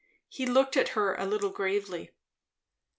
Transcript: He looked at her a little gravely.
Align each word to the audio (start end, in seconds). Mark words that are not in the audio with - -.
He 0.29 0.47
looked 0.47 0.77
at 0.77 0.89
her 0.97 1.13
a 1.13 1.27
little 1.27 1.51
gravely. 1.51 2.09